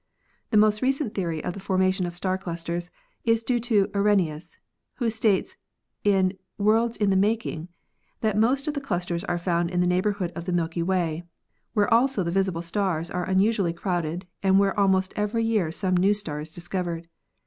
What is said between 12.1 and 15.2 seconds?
the visible stars are unusually crowded and where almost